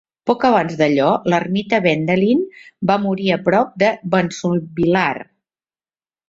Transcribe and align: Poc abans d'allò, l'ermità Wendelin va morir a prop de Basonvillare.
Poc 0.29 0.43
abans 0.47 0.77
d'allò, 0.77 1.09
l'ermità 1.33 1.79
Wendelin 1.87 2.41
va 2.93 2.97
morir 3.05 3.29
a 3.37 3.39
prop 3.51 3.77
de 3.85 3.91
Basonvillare. 4.17 5.29